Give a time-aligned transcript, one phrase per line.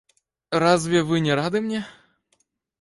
[0.63, 1.85] Разве вы не рады мне?